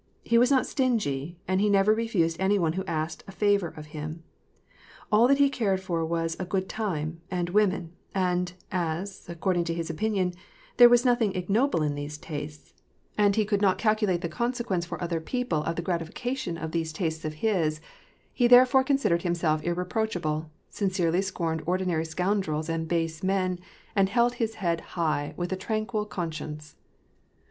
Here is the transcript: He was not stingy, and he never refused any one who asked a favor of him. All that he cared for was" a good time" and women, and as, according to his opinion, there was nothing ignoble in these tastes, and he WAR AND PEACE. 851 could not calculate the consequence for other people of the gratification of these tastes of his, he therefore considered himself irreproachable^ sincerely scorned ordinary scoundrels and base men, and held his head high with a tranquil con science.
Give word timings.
He 0.23 0.39
was 0.39 0.49
not 0.49 0.65
stingy, 0.65 1.37
and 1.47 1.61
he 1.61 1.69
never 1.69 1.93
refused 1.93 2.37
any 2.39 2.57
one 2.57 2.73
who 2.73 2.83
asked 2.85 3.23
a 3.27 3.31
favor 3.31 3.67
of 3.67 3.85
him. 3.93 4.23
All 5.11 5.27
that 5.27 5.37
he 5.37 5.47
cared 5.47 5.79
for 5.79 6.03
was" 6.03 6.35
a 6.39 6.43
good 6.45 6.67
time" 6.67 7.21
and 7.29 7.49
women, 7.51 7.93
and 8.15 8.51
as, 8.71 9.29
according 9.29 9.63
to 9.65 9.75
his 9.75 9.91
opinion, 9.91 10.33
there 10.77 10.89
was 10.89 11.05
nothing 11.05 11.35
ignoble 11.35 11.83
in 11.83 11.93
these 11.93 12.17
tastes, 12.17 12.73
and 13.15 13.35
he 13.35 13.43
WAR 13.43 13.43
AND 13.43 13.47
PEACE. 13.47 13.53
851 13.57 13.57
could 13.59 13.61
not 13.61 13.77
calculate 13.77 14.21
the 14.21 14.35
consequence 14.35 14.85
for 14.87 15.03
other 15.03 15.21
people 15.21 15.63
of 15.65 15.75
the 15.75 15.83
gratification 15.83 16.57
of 16.57 16.71
these 16.71 16.91
tastes 16.91 17.23
of 17.23 17.35
his, 17.35 17.79
he 18.33 18.47
therefore 18.47 18.83
considered 18.83 19.21
himself 19.21 19.61
irreproachable^ 19.61 20.49
sincerely 20.71 21.21
scorned 21.21 21.61
ordinary 21.67 22.05
scoundrels 22.05 22.69
and 22.69 22.87
base 22.87 23.21
men, 23.21 23.59
and 23.95 24.09
held 24.09 24.33
his 24.41 24.55
head 24.55 24.81
high 24.97 25.35
with 25.37 25.51
a 25.51 25.55
tranquil 25.55 26.07
con 26.07 26.31
science. 26.31 26.75